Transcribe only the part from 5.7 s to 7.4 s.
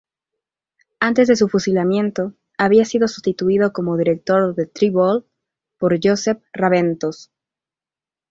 por Josep Raventós.